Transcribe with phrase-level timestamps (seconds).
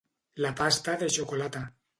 [0.45, 1.65] La pasta de xocolata.